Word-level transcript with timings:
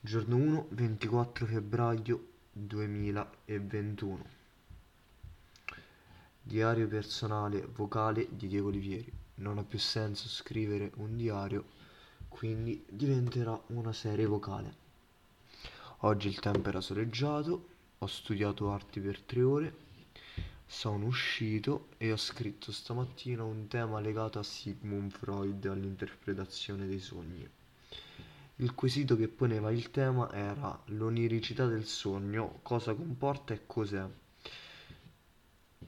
Giorno 0.00 0.36
1, 0.36 0.66
24 0.70 1.44
febbraio 1.44 2.26
2021. 2.52 4.24
Diario 6.40 6.86
personale 6.86 7.66
vocale 7.66 8.28
di 8.30 8.46
Diego 8.46 8.68
Olivieri. 8.68 9.12
Non 9.34 9.58
ha 9.58 9.64
più 9.64 9.80
senso 9.80 10.28
scrivere 10.28 10.92
un 10.98 11.16
diario, 11.16 11.64
quindi 12.28 12.84
diventerà 12.88 13.60
una 13.66 13.92
serie 13.92 14.26
vocale. 14.26 14.72
Oggi 16.02 16.28
il 16.28 16.38
tempo 16.38 16.68
era 16.68 16.80
soleggiato, 16.80 17.68
ho 17.98 18.06
studiato 18.06 18.70
arti 18.70 19.00
per 19.00 19.20
tre 19.20 19.42
ore, 19.42 19.74
sono 20.64 21.06
uscito 21.06 21.88
e 21.98 22.12
ho 22.12 22.16
scritto 22.16 22.70
stamattina 22.70 23.42
un 23.42 23.66
tema 23.66 23.98
legato 23.98 24.38
a 24.38 24.44
Sigmund 24.44 25.10
Freud 25.10 25.64
all'interpretazione 25.64 26.86
dei 26.86 27.00
sogni. 27.00 27.50
Il 28.60 28.74
quesito 28.74 29.14
che 29.14 29.28
poneva 29.28 29.70
il 29.70 29.92
tema 29.92 30.32
era 30.32 30.76
l'oniricità 30.86 31.66
del 31.66 31.84
sogno, 31.84 32.58
cosa 32.62 32.92
comporta 32.92 33.54
e 33.54 33.60
cos'è. 33.66 34.04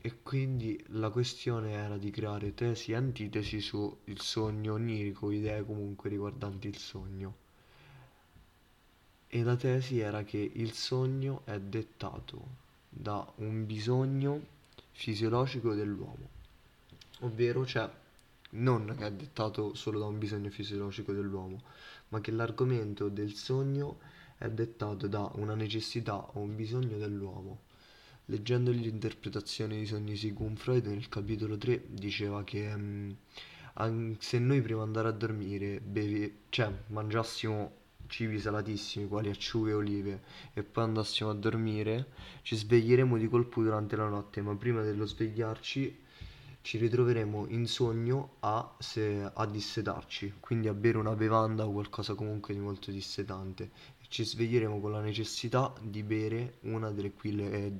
E 0.00 0.22
quindi 0.22 0.80
la 0.90 1.10
questione 1.10 1.72
era 1.72 1.98
di 1.98 2.12
creare 2.12 2.54
tesi 2.54 2.92
e 2.92 2.94
antitesi 2.94 3.60
sul 3.60 3.96
sogno 4.14 4.74
onirico, 4.74 5.32
idee 5.32 5.64
comunque 5.64 6.10
riguardanti 6.10 6.68
il 6.68 6.78
sogno. 6.78 7.34
E 9.26 9.42
la 9.42 9.56
tesi 9.56 9.98
era 9.98 10.22
che 10.22 10.38
il 10.38 10.72
sogno 10.72 11.42
è 11.46 11.58
dettato 11.58 12.46
da 12.88 13.32
un 13.38 13.66
bisogno 13.66 14.46
fisiologico 14.92 15.74
dell'uomo, 15.74 16.28
ovvero 17.20 17.62
c'è 17.62 17.90
non 18.50 18.94
è 18.98 19.10
dettato 19.12 19.74
solo 19.74 19.98
da 19.98 20.06
un 20.06 20.18
bisogno 20.18 20.50
fisiologico 20.50 21.12
dell'uomo, 21.12 21.62
ma 22.08 22.20
che 22.20 22.30
l'argomento 22.30 23.08
del 23.08 23.34
sogno 23.34 23.98
è 24.36 24.48
dettato 24.48 25.06
da 25.06 25.30
una 25.34 25.54
necessità 25.54 26.16
o 26.16 26.40
un 26.40 26.56
bisogno 26.56 26.96
dell'uomo. 26.96 27.60
Leggendo 28.26 28.70
l'interpretazione 28.70 29.76
dei 29.76 29.86
sogni 29.86 30.12
di 30.12 30.16
Sigmund 30.16 30.56
Freud 30.56 30.86
nel 30.86 31.08
capitolo 31.08 31.58
3 31.58 31.84
diceva 31.88 32.44
che 32.44 32.72
um, 32.72 34.16
se 34.18 34.38
noi 34.38 34.60
prima 34.62 34.80
di 34.80 34.86
andare 34.86 35.08
a 35.08 35.12
dormire 35.12 35.80
bevi, 35.80 36.38
cioè, 36.48 36.72
mangiassimo 36.88 37.78
cibi 38.06 38.40
salatissimi 38.40 39.06
quali 39.06 39.30
acciughe 39.30 39.70
e 39.70 39.74
olive 39.74 40.22
e 40.52 40.62
poi 40.62 40.84
andassimo 40.84 41.30
a 41.30 41.34
dormire, 41.34 42.08
ci 42.42 42.56
sveglieremo 42.56 43.16
di 43.16 43.28
colpo 43.28 43.62
durante 43.62 43.96
la 43.96 44.08
notte, 44.08 44.42
ma 44.42 44.54
prima 44.56 44.82
dello 44.82 45.06
svegliarci 45.06 45.98
ci 46.62 46.78
ritroveremo 46.78 47.46
in 47.48 47.66
sogno 47.66 48.36
a, 48.40 48.76
se, 48.78 49.30
a 49.32 49.46
dissetarci, 49.46 50.34
quindi 50.40 50.68
a 50.68 50.74
bere 50.74 50.98
una 50.98 51.14
bevanda 51.14 51.66
o 51.66 51.72
qualcosa 51.72 52.14
comunque 52.14 52.54
di 52.54 52.60
molto 52.60 52.90
dissetante. 52.90 53.70
Ci 54.08 54.24
sveglieremo 54.24 54.80
con 54.80 54.90
la 54.92 55.00
necessità 55.00 55.72
di 55.80 56.02
bere 56.02 56.58
una 56.62 56.90
delle 56.90 57.12
quelle 57.12 57.50
è 57.52 57.72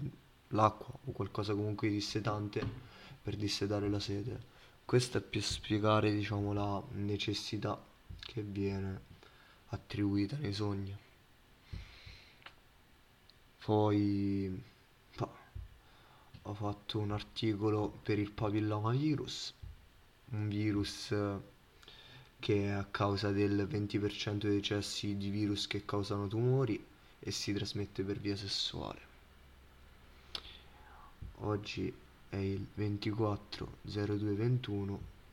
l'acqua 0.49 0.95
o 1.05 1.13
qualcosa 1.13 1.55
comunque 1.55 1.89
di 1.89 1.95
dissetante 1.95 2.65
per 3.23 3.37
dissetare 3.37 3.89
la 3.89 3.99
sete. 3.99 4.39
Questo 4.85 5.19
è 5.19 5.21
per 5.21 5.43
spiegare, 5.43 6.13
diciamo, 6.13 6.53
la 6.53 6.83
necessità 6.93 7.81
che 8.21 8.43
viene 8.43 9.01
attribuita 9.67 10.37
nei 10.37 10.53
sogni. 10.53 10.97
Poi 13.65 14.63
ho 16.51 16.55
fatto 16.55 16.99
un 16.99 17.13
articolo 17.13 17.89
per 18.03 18.19
il 18.19 18.33
papillomavirus, 18.33 19.55
un 20.31 20.49
virus 20.49 21.15
che 22.41 22.65
è 22.65 22.71
a 22.71 22.85
causa 22.91 23.31
del 23.31 23.69
20% 23.71 24.35
dei 24.39 24.57
decessi 24.57 25.17
di 25.17 25.31
virus 25.31 25.69
che 25.69 25.85
causano 25.85 26.27
tumori 26.27 26.85
e 27.21 27.31
si 27.31 27.53
trasmette 27.53 28.03
per 28.03 28.19
via 28.19 28.35
sessuale. 28.35 29.01
Oggi 31.43 31.93
è 32.29 32.37
il 32.37 32.67
24 32.75 33.77
02 33.83 34.35
21 34.35 35.01